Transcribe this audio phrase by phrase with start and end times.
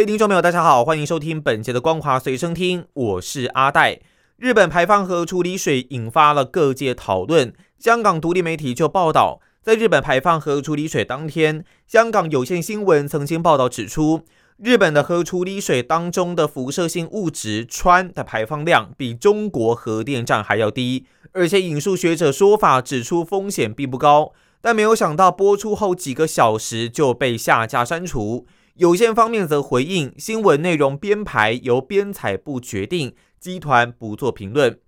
[0.00, 4.00] 位听众朋友，大家好，欢迎收听本节的《光华随身听》，我是阿戴。
[4.38, 7.52] 日本排放核处理水引发了各界讨论。
[7.78, 14.22] 香港独立媒体就报道，在日本排放核处理水当天，香港有线新闻曾经报道指出，
[14.56, 24.32] 日本的核处理水当中的辐射性物质氚的排放量比中国核电站还要低，而且引述学者说法指出风险并不高。
[24.62, 28.46] 但没有想到播出后几个小时就被下架删除。
[28.76, 34.78] 有线方面则回应，新闻内容编排由编采部决定，集团不做评论。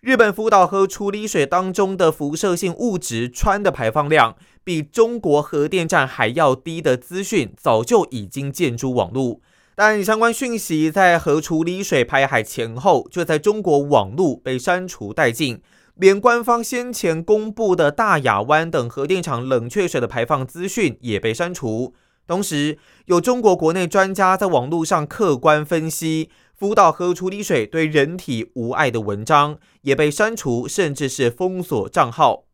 [0.00, 9.40] 日本福岛核处理水当中的辐射性物质氚的排放量比中国核电站还要低的资讯，早就已经见诸网络，
[9.74, 15.60] 但相关讯息在核处理水排海前后就在中国网络被删除殆尽，
[15.96, 21.94] 连官方先前公布的大亚湾等核电厂冷却水的排放资讯也被删除。
[22.26, 26.30] 同时，有中国国内专家在网络上客观分析。
[26.58, 32.44] 福岛核处理水对人体无害的文章也被删除，甚至是封锁账号。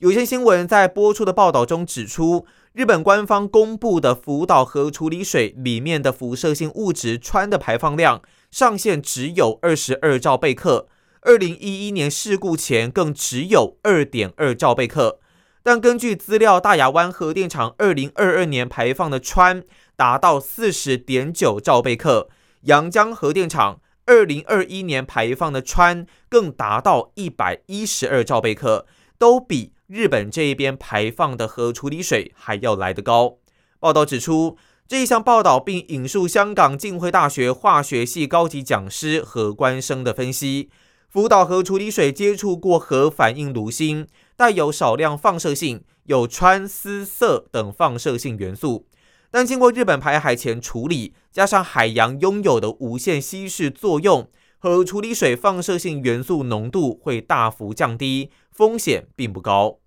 [0.00, 10.86] 有线新闻在播出的报道中指出，日本官方公布的福岛核处理水里面的辐射性物质氚的排放量上限只有二十二兆贝克，
[11.22, 15.20] 二零一一年事故前更只有二点二兆贝克。
[15.66, 19.64] 但根据资料，大亚湾核电厂二零二二年排放的氚
[19.96, 22.28] 达到四十点九兆贝克。
[22.66, 28.86] 阳江核电厂二零二一年排放的氚更达到一百一十二兆贝克，
[29.18, 33.38] 都比日本这一边排放的核处理水还要来得高。
[33.80, 40.70] 报道指出，这一项报道并引述香港浸会大学化学系高级讲师何关生的分析：
[41.08, 48.86] 福岛核处理水接触过核反应炉芯，带有少量放射性，有氚、丝、色等放射性元素。
[49.30, 59.78] 但经过日本排海前处理，加上海洋拥有的无限稀释作用，和处理水放射性元素浓度会大幅降低，风险并不高。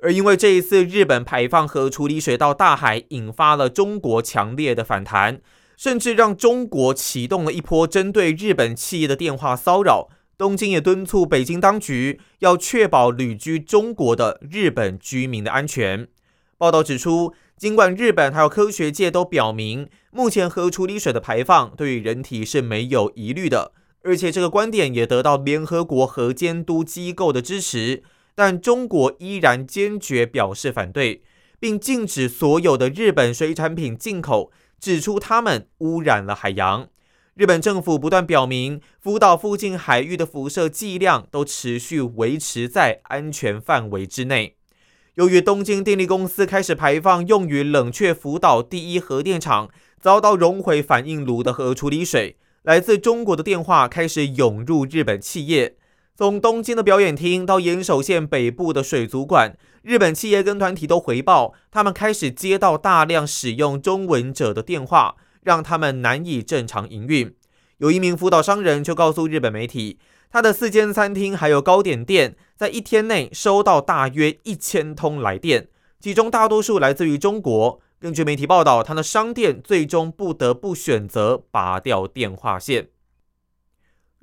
[0.00, 5.40] 而因为这一次日本排放核处理水到大海，引发了中国强烈的反弹，
[5.76, 10.08] 甚至让中国启动了一波针对日本企业的电话骚扰。
[10.38, 16.08] 东京也敦促北京当局要确保旅居中国的日本居民的安全。
[16.56, 17.34] 报道指出。
[17.58, 23.72] 尽管日本还有科学界都表明，目前核处理水的排放对于人体是没有疑虑的，
[24.04, 28.04] 而且这个观点也得到联合国核监督机构的支持，
[28.36, 31.24] 但中国依然坚决表示反对，
[31.58, 36.88] 并禁止所有的日本水产品进口，指出他们污染了海洋。
[37.38, 44.56] 日本政府不断表明，福岛附近海域的辐射剂量都持续维持在安全范围之内。
[45.14, 55.76] 由于东京电力公司开始排放用于冷却福岛第一核电厂遭到熔毁反应炉的核处理水，来自中国的电话开始涌入日本企业。
[56.16, 65.14] 从东京的表演厅到岩手县北部的水族馆，日本企业跟团体都回报，他们开始接到大量使用中文者的电话，
[65.48, 67.34] 让他们难以正常营运。
[67.78, 69.98] 有一名福岛商人就告诉日本媒体。
[70.30, 77.80] 他的四间餐厅还有糕点店，在一天内收到大约一千通来电，其中大多数来自于中国。
[77.98, 82.88] 根据媒体报道，他的商店最终不得不选择拔掉电话线。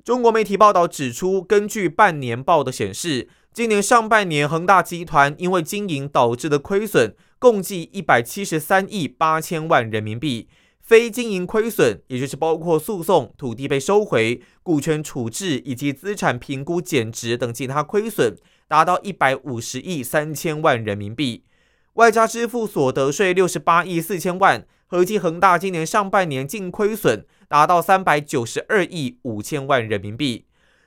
[0.04, 10.48] 中国媒体报道指出，根据半年报的显示，今年上半年恒大集团因为经营导致的亏损，共计一百七十三亿八千万人民币。
[10.86, 18.36] 非经营亏损，也就是包括诉讼、土地被收回、股权处置以及资产评估减值等其他亏损，
[18.68, 21.42] 达到一百五十亿三千万人民币，
[21.94, 30.44] 外加支付所得税六十八亿四千万，合计恒大今年上半年净亏损达到三百九十二亿五千万人民币。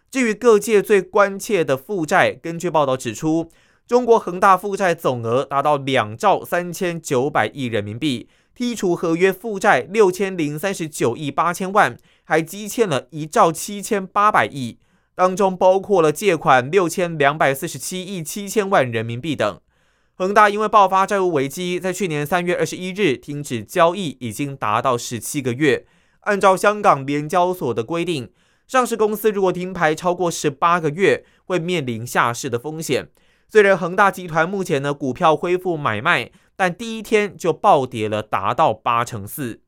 [0.09, 3.51] 至于各界最关切的负债，根据报道指出，
[3.85, 8.29] 中国恒大负债总额达到两兆三千九百亿人民币。
[8.59, 14.77] 剔除合约负债六千零三十九亿八千万，还积欠了一兆七千八百亿，
[15.15, 19.61] 当中包括了借款六千两百四十七亿七千万人民币等。
[20.15, 25.85] 恒大因为爆发债务危机，在去年三月二十一日停止交易，已经达到十七个月。
[26.23, 28.29] 按照香港联交所的规定，
[28.67, 33.07] 上市公司如果停牌超过十八个月，会面临下市的风险。
[33.51, 39.61] 虽然恒大集团目前呢股票恢复买卖，但第一天就暴跌了，达到八成四。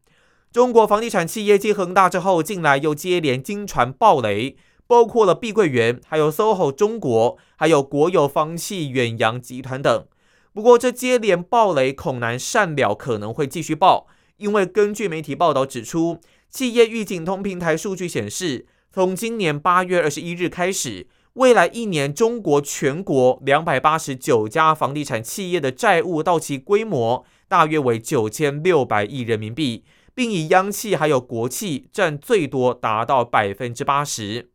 [0.52, 4.56] 中国房地产企业继恒大之后，近来又接连惊传暴雷，
[4.86, 10.06] 包括了碧桂园、还有 SOHO 中国、还有国有房企远洋集团等。
[10.54, 14.06] 不过，这接连暴雷恐难善了，可能会继续爆，
[14.38, 16.20] 因为根据媒体报道指出，
[16.52, 21.08] 企业预警通平台数据显示，从今年八月二十一日开始。
[21.36, 34.50] 未来一年，中国全国两百八十九家房地产企业的债务到期规模大约为九千六百亿人民币，并以央企还有国企占最多，达到百分之八十。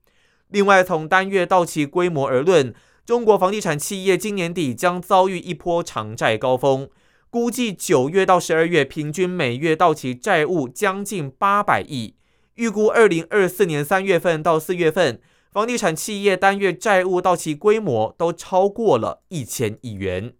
[0.49, 2.75] 另外，从单月到期规模而论，
[3.06, 6.90] 中国房地产企业今年底将遭遇一波偿债高峰，
[7.31, 12.17] 估计九月到十二月平均每月到期债务将近八百亿，
[12.56, 15.19] 预估二零二四年三月份到四月份。
[15.50, 20.34] 房地产企业单月债务到期规模都超过了一千亿元。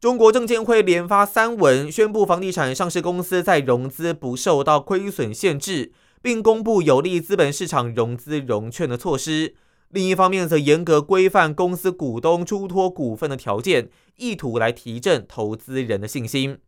[0.00, 5.92] 中国证监会连发三文，宣布房地产上市公司在融资不受到亏损限制，
[6.22, 9.56] 并公布有利资本市场融资融券的措施。
[9.88, 16.58] 另一方面，则严格规范公司股东出脱股份的条件，意图来提振投资人的信心。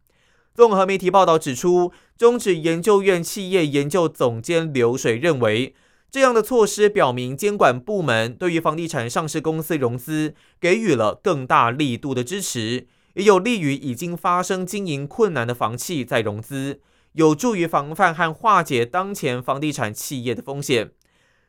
[0.55, 5.75] 综合媒体报道指出，中指研究院企业研究总监刘水认为。
[6.13, 16.83] 这样的措施表明，监管部门对于房地产上市公司融资给予了更大力度的支持，也有利于已经发生经营困难的房企再融资，
[17.15, 20.91] 有助于防范和化解当前房地产企业的风险。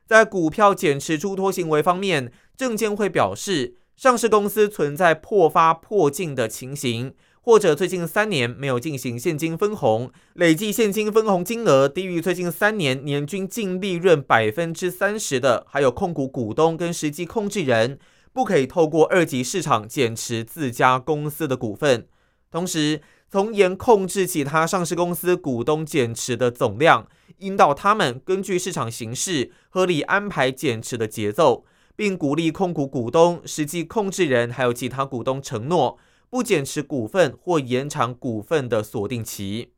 [0.06, 7.14] 在股票减持出脱行为方面，证监会表示，上市公司存在破发破净的情形。
[7.46, 18.00] 或者最近三年没有进行现金分红，累计现金分红金额低于最近三年年均净利润百分之三十的，还有控股股东跟实际控制人，
[18.32, 22.08] 不可以透过二级市场减持自家公司的股份。
[22.50, 27.10] 同时，从严控制其他上市公司股东减持的总量，
[27.40, 31.66] 引导他们根据市场形势合理安排减持的节奏，
[31.98, 35.98] 并鼓励控股股东、实际控制人还有其他股东承诺。
[36.34, 39.74] 不减持股份或延长股份的锁定期。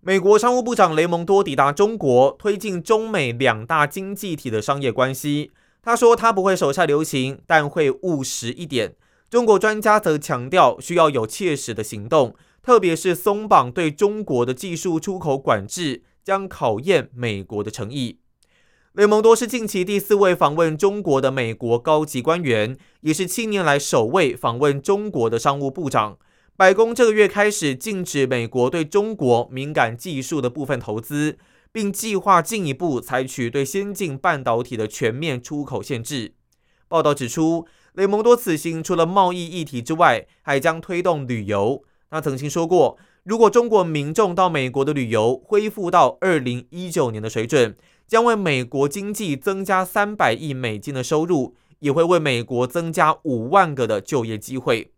[0.00, 5.50] 美国商务部长雷蒙多抵达中国，推进中美两大经济体的商业关系。
[5.82, 8.96] 他说，他不会手下留情，但会务实一点。
[9.28, 18.20] 中国专家则强调，需要有切实的行动，特别是松绑对中国的技术出口管制，将考验美国的诚意。
[18.98, 26.18] 雷蒙多是近期第四位访问中国的美国高级官员，也是七年来首位访问中国的商务部长。
[26.56, 31.38] 白宫这个月开始禁止美国对中国敏感技术的部分投资，
[31.70, 36.32] 并计划进一步采取对先进半导体的全面出口限制。
[36.88, 41.84] 报道指出，雷蒙多此行除了贸易议题之外，还将推动旅游。
[42.10, 47.76] 他曾经说过，如果中国民众到美国的旅游恢复到二零一九年的水准。
[48.08, 54.92] 将为美国经济增加三百亿美金的收入，也会为美国增加五万个的就业机会。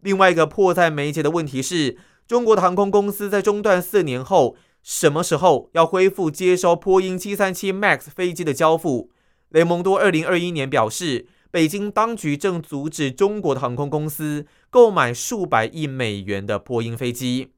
[0.00, 9.10] 另外一个迫在眉睫的问题是，中国的航空公司在中断四年后，什么时候要恢复接收波音七三七 MAX 飞机的交付？
[9.48, 17.48] 雷蒙多二零二一年表示，北京当局正阻止中国的航空公司购买数百亿美元的波音飞机。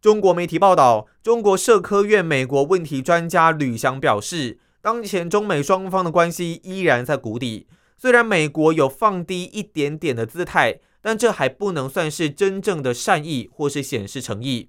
[0.00, 7.66] 中国媒体报道，中国社科院美国问题专家吕翔表示，当前中美双方的关系依然在谷底。
[7.96, 14.68] 虽然美国有放低一点点的姿态，但这还不能算是真正的善意或是显示诚意。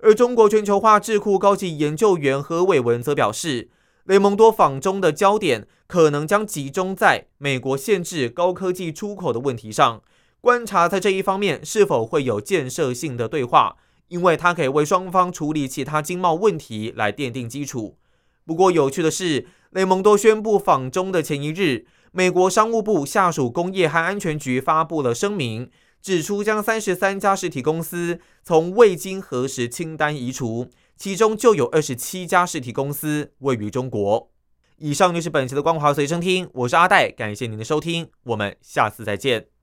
[0.00, 3.70] 而中国全球化智库高级研究员何伟文则表示，
[4.04, 10.02] 雷蒙多访中的焦点可能将集中在美国限制高科技出口的问题上，
[10.42, 13.76] 观察在这一方面是否会有建设性的对话。
[14.08, 17.96] 因为它可以为双方处理其他经贸问题来奠定基础。
[18.44, 25.68] 不过，有趣的是，雷蒙多宣布访中的前一日，美国商务部下属工业和安全局发布了声明，
[26.00, 34.30] 指出将三十三家实体公司从未经核实清单移除，其中就有二十七家实体公司位于中国。
[34.78, 39.55] 以上就是本期的光华随身听，我是阿戴，感谢您的收听，我们下次再见。